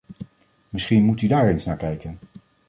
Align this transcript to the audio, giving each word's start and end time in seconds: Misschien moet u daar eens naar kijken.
Misschien 0.69 1.03
moet 1.03 1.21
u 1.21 1.27
daar 1.27 1.47
eens 1.49 1.65
naar 1.65 1.77
kijken. 1.77 2.17